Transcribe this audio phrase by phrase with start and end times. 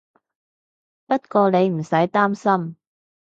[1.05, 2.75] 不過你唔使擔心